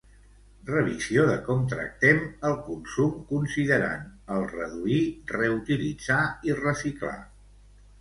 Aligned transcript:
Revisió 0.69 1.25
de 1.31 1.35
com 1.49 1.61
tractem 1.73 2.23
el 2.49 2.57
consum 2.71 3.13
considerant 3.35 4.09
el 4.39 4.49
Reduir, 4.57 5.01
Reutilitzar 5.39 6.23
i 6.53 6.61
Reciclar. 6.67 7.19